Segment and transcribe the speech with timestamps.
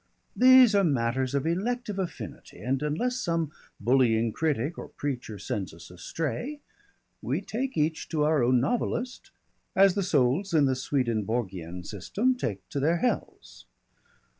[0.35, 5.91] These are matters of elective affinity, and unless some bullying critic or preacher sends us
[5.91, 6.59] astray,
[7.21, 9.29] we take each to our own novelist
[9.75, 13.67] as the souls in the Swedenborgian system take to their hells.